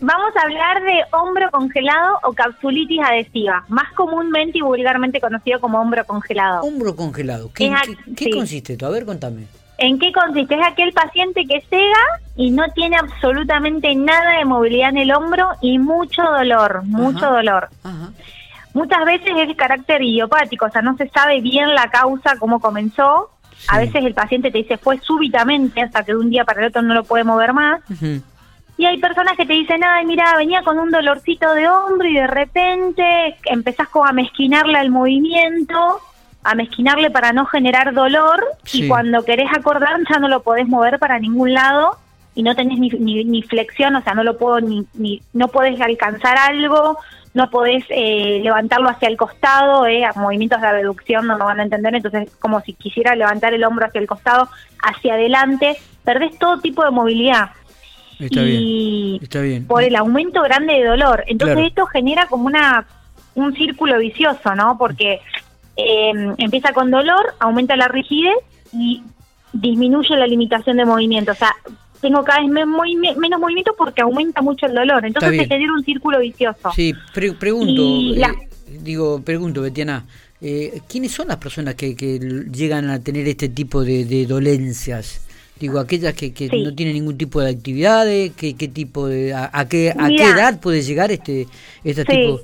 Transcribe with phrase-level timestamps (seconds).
[0.00, 5.80] Vamos a hablar de hombro congelado o capsulitis adhesiva, más comúnmente y vulgarmente conocido como
[5.80, 6.62] hombro congelado.
[6.62, 7.50] Hombro congelado.
[7.54, 8.30] ¿Qué, qué- qué sí.
[8.30, 8.86] consiste esto?
[8.86, 9.46] A ver, contame.
[9.78, 10.54] ¿En qué consiste?
[10.54, 11.96] Es aquel paciente que cega
[12.36, 17.36] y no tiene absolutamente nada de movilidad en el hombro y mucho dolor, mucho Ajá.
[17.36, 17.68] dolor.
[17.82, 18.10] Ajá.
[18.74, 22.60] Muchas veces es de carácter idiopático, o sea, no se sabe bien la causa, cómo
[22.60, 23.30] comenzó.
[23.68, 26.66] A veces el paciente te dice fue súbitamente, hasta que de un día para el
[26.68, 27.80] otro no lo puede mover más.
[27.90, 28.20] Ujú.
[28.78, 32.14] Y hay personas que te dicen, ay, mira, venía con un dolorcito de hombro y
[32.14, 36.00] de repente empezás como a mezquinarle al movimiento,
[36.44, 38.84] a mezquinarle para no generar dolor Sí.
[38.84, 41.96] y cuando querés acordar ya no lo podés mover para ningún lado
[42.34, 45.48] y no tenés ni, ni, ni flexión, o sea, no lo puedo ni, ni no
[45.48, 46.98] podés alcanzar algo,
[47.32, 51.60] no podés eh, levantarlo hacia el costado, eh, a movimientos de reducción no lo van
[51.60, 54.50] a entender, entonces como si quisiera levantar el hombro hacia el costado,
[54.82, 57.50] hacia adelante, perdés todo tipo de movilidad
[58.18, 59.22] Está y bien.
[59.22, 59.66] Está bien.
[59.66, 61.24] por el aumento grande de dolor.
[61.26, 61.68] Entonces Claro.
[61.68, 62.86] esto genera como una
[63.34, 64.78] un círculo vicioso, ¿no?
[64.78, 65.20] Porque
[65.76, 68.34] eh, empieza con dolor, aumenta la rigidez
[68.72, 69.02] y
[69.52, 71.32] disminuye la limitación de movimiento.
[71.32, 71.54] O sea,
[72.00, 75.04] tengo cada vez menos movimiento porque aumenta mucho el dolor.
[75.04, 76.70] Entonces se genera un círculo vicioso.
[76.74, 77.82] Sí, pre- pregunto,
[78.18, 80.04] la- eh, digo, pregunto, Betiana,
[80.40, 82.18] eh, ¿quiénes son las personas que, que
[82.50, 85.25] llegan a tener este tipo de, de dolencias?
[85.58, 86.62] Digo, aquellas que, que Sí.
[86.62, 90.24] no tienen ningún tipo de actividades, ¿qué, qué tipo de, a, a qué, a qué
[90.24, 91.46] edad puede llegar este,
[91.82, 92.08] este Sí.
[92.08, 92.40] tipo?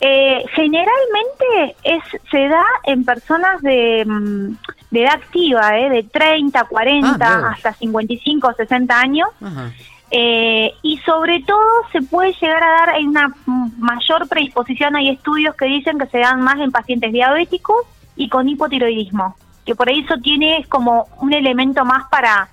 [0.00, 4.56] Eh, generalmente es se da en personas de, mm,
[4.92, 5.90] de edad activa, ¿eh?
[5.90, 9.28] de 30, 40, Ah, hasta 55, 60 años.
[9.40, 9.72] Ajá.
[10.10, 11.60] Eh, y sobre todo
[11.92, 16.18] se puede llegar a dar, hay una mayor predisposición, hay estudios que dicen que se
[16.18, 17.76] dan más en pacientes diabéticos
[18.16, 19.36] y con hipotiroidismo,
[19.68, 22.48] que por eso tiene como un elemento más para,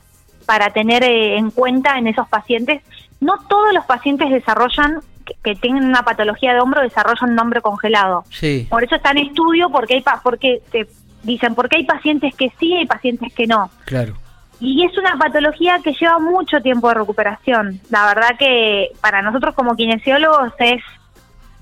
[0.46, 2.82] para tener eh, en cuenta en esos pacientes.
[3.22, 7.62] No todos los pacientes desarrollan, que, que tienen una patología de hombro, desarrollan un hombro
[7.62, 8.26] congelado.
[8.32, 10.90] Sí, Por eso está en estudio, porque hay porque te
[11.24, 13.72] dicen, porque hay pacientes que sí y hay pacientes que no.
[13.86, 14.16] claro.
[14.60, 17.80] Y es una patología que lleva mucho tiempo de recuperación.
[17.90, 20.82] La verdad que para nosotros como kinesiólogos es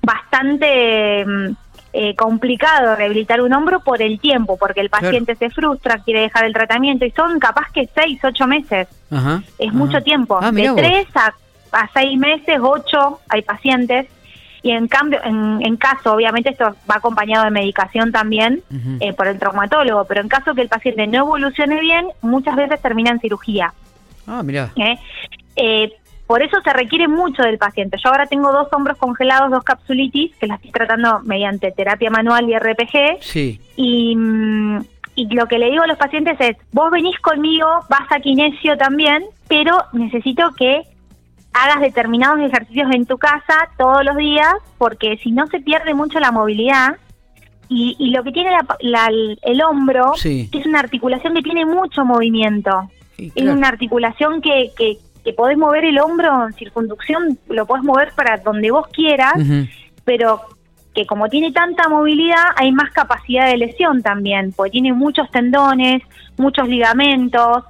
[0.02, 1.56] bastante mm,
[1.94, 6.46] eh, complicado rehabilitar un hombro por el tiempo, porque el paciente se frustra, quiere dejar
[6.46, 8.88] el tratamiento y son capaz que seis, ocho meses.
[9.12, 9.44] Ajá.
[9.60, 9.78] Es ajá.
[9.78, 10.40] mucho tiempo.
[10.42, 11.34] Ah, de tres a,
[11.72, 14.08] a seis meses, ocho hay pacientes.
[14.64, 18.64] Y en cambio, en, en caso, obviamente esto va acompañado de medicación también
[19.02, 22.82] eh, por el traumatólogo, pero en caso que el paciente no evolucione bien, muchas veces
[22.82, 23.74] termina en cirugía.
[24.26, 24.72] Ah, mirá.
[24.78, 24.98] ¿eh?
[26.28, 27.98] Por eso se requiere mucho del paciente.
[28.04, 32.50] Yo ahora tengo dos hombros congelados, dos capsulitis, que las estoy tratando mediante terapia manual
[32.50, 33.22] y RPG.
[33.22, 34.80] Sí, Y, mm,
[35.16, 38.78] y lo que le digo a los pacientes es, vos venís conmigo, vas a kinesio
[38.78, 40.82] también, pero necesito que
[41.54, 46.20] hagas determinados ejercicios en tu casa todos los días, porque si no se pierde mucho
[46.20, 46.96] la movilidad.
[47.70, 49.10] Y, y lo que tiene la- la-
[49.42, 50.50] el hombro Sí.
[50.52, 52.90] es una articulación que tiene mucho movimiento.
[53.18, 58.12] Es una articulación que, que, que podés mover el hombro en circunducción, lo podés mover
[58.16, 59.34] para donde vos quieras,
[60.04, 60.42] pero
[60.94, 66.04] que como tiene tanta movilidad hay más capacidad de lesión también, porque tiene muchos tendones,
[66.38, 67.64] muchos ligamentos,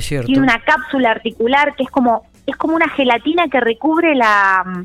[0.00, 0.26] cierto.
[0.26, 4.84] tiene una cápsula articular que es como es como una gelatina que recubre la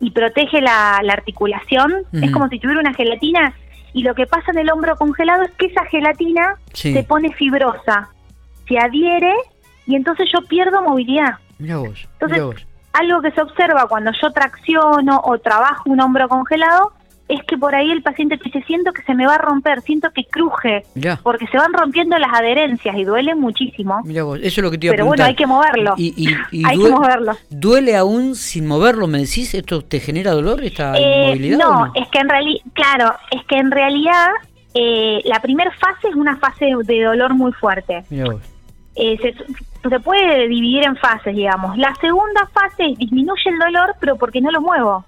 [0.00, 3.54] y protege la, la articulación, es como si tuviera una gelatina
[3.92, 6.92] y lo que pasa en el hombro congelado es que esa gelatina Sí.
[6.92, 8.08] se pone fibrosa,
[8.68, 9.34] se adhiere
[9.90, 11.34] y entonces yo pierdo movilidad.
[11.58, 12.66] Mirá vos, Entonces, mirá vos.
[12.92, 16.92] Algo que se observa cuando yo tracciono o trabajo un hombro congelado
[17.28, 19.80] es que por ahí el paciente te dice, siento que se me va a romper,
[19.82, 21.20] siento que cruje, Mirá.
[21.22, 24.00] porque se van rompiendo las adherencias y duele muchísimo.
[24.04, 25.94] Mirá vos, eso es lo que te iba a Pero bueno, hay que moverlo.
[25.96, 27.36] Y, y- y Hay que moverlo.
[27.48, 29.54] ¿Duele aún sin moverlo, me decís?
[29.54, 31.58] ¿Esto te genera dolor, esta Eh, inmovilidad?
[31.58, 31.92] no?
[31.94, 34.26] es que en realidad, claro, es que en realidad
[34.74, 38.02] eh, la primera fase es una fase de dolor muy fuerte.
[38.10, 38.42] Mirá vos.
[38.96, 41.76] Eh, se, se puede dividir en fases, digamos.
[41.78, 45.04] La segunda fase es disminuye el dolor, pero porque no lo muevo.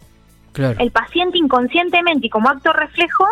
[0.52, 0.78] Claro.
[0.80, 3.24] el paciente inconscientemente y como acto reflejo,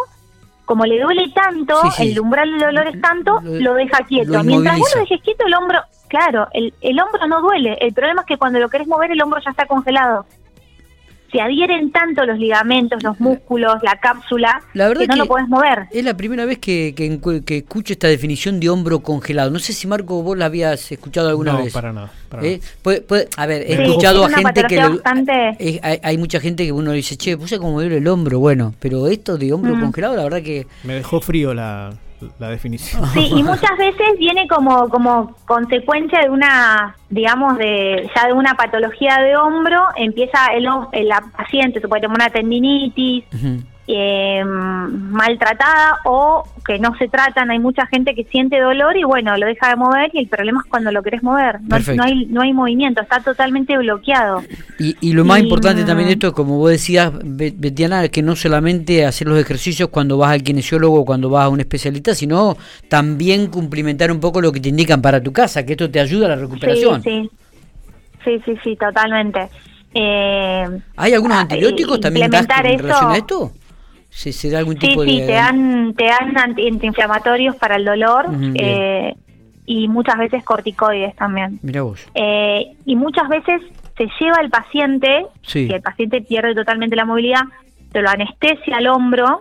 [0.65, 2.13] como le duele tanto, Sí, sí.
[2.13, 4.33] el umbral del dolor es tanto, Lo- lo, deja quieto.
[4.33, 7.77] lo Mientras vos lo dejes quieto, el hombro, claro, el, el hombro no duele.
[7.83, 10.25] El problema es que cuando lo querés mover, el hombro ya está congelado.
[11.33, 15.27] Se adhieren tanto los ligamentos, los músculos, la cápsula, La verdad que no que- lo
[15.27, 15.87] podés mover.
[15.93, 19.51] Es la primera vez que, que, que escucho esta definición de hombro congelado.
[19.51, 21.73] No sé si Marco vos la habías escuchado alguna no, vez.
[21.73, 22.11] para nada.
[22.29, 22.61] para ¿Eh?
[22.83, 24.77] Puede- puede- a ver, he Sí, escuchado es a gente que...
[24.77, 28.09] le- bastante- es- hay, hay mucha gente que uno dice, che, puse como duele el
[28.09, 28.39] hombro.
[28.41, 29.81] Bueno, pero esto de hombro Mm.
[29.83, 30.65] congelado, la verdad que...
[30.65, 30.77] nada.
[30.85, 31.93] Me dejó frío la,
[32.39, 33.07] la definición.
[33.09, 38.55] Sí, y muchas veces viene como, como consecuencia de una, digamos, de ya de una
[38.55, 43.25] patología de hombro, empieza el, la paciente, se puede tener una tendinitis,
[43.93, 47.51] eh, maltratada o que no se tratan.
[47.51, 50.61] Hay mucha gente que siente dolor y bueno, lo deja de mover y el problema
[50.65, 51.61] es cuando lo querés mover.
[51.63, 54.43] No, no hay, no hay movimiento, está totalmente bloqueado.
[54.79, 59.05] Y, y lo más importante también de esto, como vos decías, Betiana, que no solamente
[59.05, 62.57] hacer los ejercicios cuando vas al kinesiólogo o cuando vas a un especialista, sino
[62.89, 66.27] también cumplimentar un poco lo que te indican para tu casa, que esto te ayuda
[66.27, 67.03] a la recuperación.
[67.03, 67.31] Sí,
[68.25, 69.49] sí, sí, sí, totalmente.
[69.93, 70.67] Eh,
[70.97, 73.53] ¿Hay algunos ah, antibióticos también en relación a esto?
[74.11, 79.15] Se, da algún tipo sí, sí, te dan, te dan antiinflamatorios para el dolor eh,
[79.67, 81.59] y muchas veces corticoides también.
[81.63, 82.07] Mira vos.
[82.15, 83.63] Eh, y muchas veces
[83.97, 87.43] se lleva el paciente, si el paciente pierde totalmente la movilidad,
[87.93, 89.41] se lo anestesia al hombro,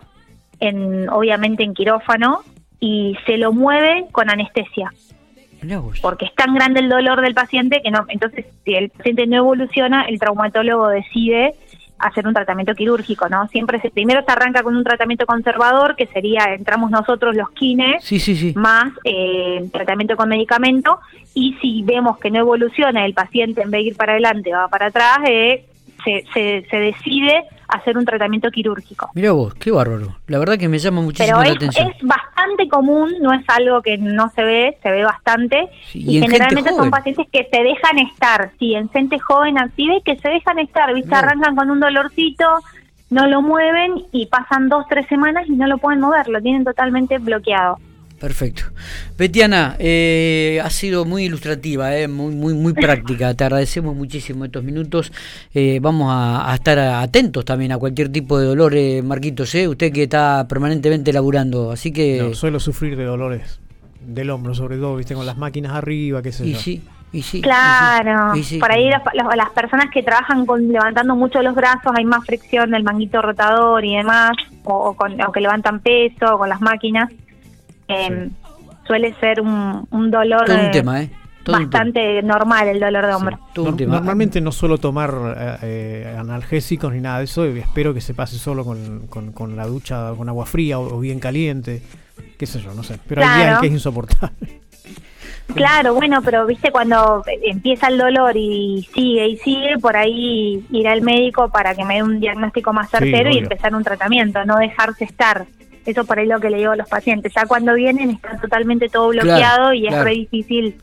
[0.59, 2.41] en, obviamente en quirófano,
[2.79, 4.91] y se lo mueve con anestesia.
[6.01, 9.37] Porque es tan grande el dolor del paciente que no, entonces si el paciente no
[9.37, 11.55] evoluciona, el traumatólogo decide
[11.99, 13.47] hacer un tratamiento quirúrgico, ¿no?
[13.49, 18.03] Siempre se, primero se arranca con un tratamiento conservador, que sería, entramos nosotros los kines,
[18.55, 20.99] más eh, tratamiento con medicamento,
[21.33, 24.67] y si vemos que no evoluciona el paciente en vez de ir para adelante va
[24.67, 25.65] para atrás, eh,
[26.03, 29.09] se, se, se decide hacer un tratamiento quirúrgico.
[29.13, 30.15] Mira vos, qué bárbaro.
[30.27, 31.89] La verdad que me llama muchísimo la atención.
[31.89, 35.69] Es bastante común, no es algo que no se ve, se ve bastante.
[35.93, 40.17] y, generalmente son pacientes que se dejan estar, sí, en gente joven activa y que
[40.17, 41.13] se dejan estar, ¿viste?
[41.13, 42.45] Arrancan con un dolorcito,
[43.09, 46.63] no lo mueven y pasan dos, tres semanas y no lo pueden mover, lo tienen
[46.63, 47.77] totalmente bloqueado.
[48.19, 48.63] Perfecto.
[49.17, 53.33] Betiana, eh, ha sido muy ilustrativa, eh, muy, muy, muy práctica.
[53.33, 55.13] Te agradecemos muchísimo estos minutos.
[55.53, 59.55] Eh, vamos a, estar atentos también a cualquier tipo de dolor, eh, Marquitos.
[59.55, 59.69] ¿eh?
[59.69, 62.19] Usted que está permanentemente laburando, así que.
[62.21, 63.61] No, suelo sufrir de dolores
[64.01, 66.59] del hombro, sobre todo, viste, con las máquinas arriba, qué sé y yo.
[66.59, 66.81] Sí.
[67.11, 69.01] Y sí, claro, por ahí las,
[69.35, 73.83] las, personas que trabajan con levantando mucho los brazos hay más fricción del manguito rotador
[73.83, 74.33] y demás,
[74.63, 77.09] o, con, o que levantan peso con las máquinas
[77.89, 78.29] eh,
[78.85, 81.11] suele ser un, un dolor un tema, ¿eh?
[81.45, 83.39] bastante normal el dolor de hombro.
[83.87, 88.13] Normalmente no suelo tomar eh, eh, analgésicos ni nada de eso, y espero que se
[88.13, 91.81] pase solo con, con, la ducha con agua fría o, bien caliente,
[92.37, 94.61] qué sé yo, no sé, pero hay días que es insoportable.
[95.55, 100.87] Claro, bueno, pero viste cuando empieza el dolor y sigue y sigue, por ahí ir
[100.87, 104.57] al médico para que me dé un diagnóstico más certero y empezar un tratamiento, no
[104.57, 105.47] dejarse estar.
[105.85, 107.33] Eso por ahí lo que le digo a los pacientes.
[107.35, 110.75] Ya cuando vienen está totalmente todo bloqueado y es re difícil.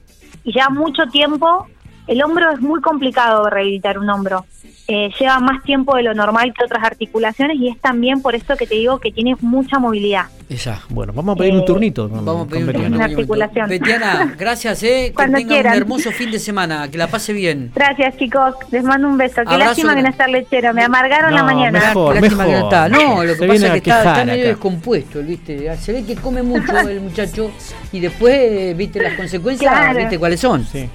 [0.44, 1.66] Y ya mucho tiempo,
[2.06, 4.44] el hombro es muy complicado rehabilitar un hombro.
[4.88, 8.56] Eh, lleva más tiempo de lo normal que otras articulaciones y es también por eso
[8.56, 10.26] que te digo que tiene mucha movilidad.
[10.48, 10.80] Esa.
[10.90, 12.08] Bueno, vamos a pedir un eh, turnito.
[12.08, 13.68] vamos a pedir Una articulación.
[13.68, 15.12] Betiana, gracias, eh.
[15.16, 17.72] Que tengan un hermoso fin de semana, que la pase bien.
[17.74, 18.54] Gracias, chicos.
[18.70, 19.42] Les mando un beso.
[19.44, 20.72] Qué lástima que no está lechero.
[20.72, 21.80] Me amargaron la mañana.
[21.80, 22.88] Mejor, Qué lástima que no está.
[22.88, 25.76] No, lo que pasa es que está, medio descompuesto, ¿viste?
[25.78, 27.50] Se ve que come mucho el muchacho
[27.90, 29.02] y después, ¿viste?
[29.02, 30.64] Las consecuencias, ¿viste cuáles son?
[30.64, 30.88] Sí.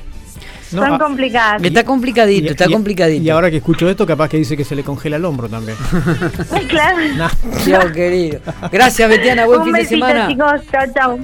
[0.72, 1.62] Son ah, complicadas.
[1.62, 3.24] Está complicadito, está complicadito.
[3.24, 5.78] Y ahora que escucho esto, capaz que dice que se le congela el hombro también.
[6.70, 6.98] claro.
[7.68, 8.40] Yo, querido.
[8.72, 9.46] Gracias, Betiana.
[9.46, 10.28] Buen fin de semana.
[10.30, 10.62] chicos.
[10.72, 11.20] Chao, chao.